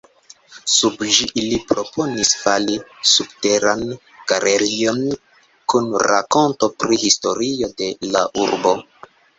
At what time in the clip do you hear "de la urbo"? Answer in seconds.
7.83-8.77